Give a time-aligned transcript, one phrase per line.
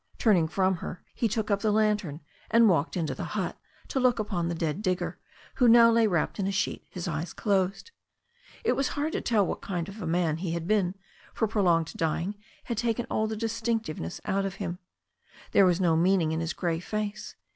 [0.17, 3.55] Turning from her, he took up the lantern and walked inta the hut
[3.87, 5.19] to look upon the dead digger,
[5.57, 7.91] who now lay wrapped in a sheet, his eyes closed.
[8.63, 10.95] It was hard to tell what kind of a man he had been,
[11.35, 12.33] for prolonged dying
[12.63, 14.79] had taken all the distinctiveness out of him.
[15.51, 17.35] There was no meaning in his grey face.